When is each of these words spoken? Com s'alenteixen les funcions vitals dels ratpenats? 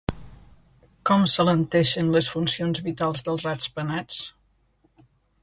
Com 1.09 1.25
s'alenteixen 1.33 2.09
les 2.15 2.31
funcions 2.37 2.83
vitals 2.89 3.27
dels 3.29 3.47
ratpenats? 3.51 4.19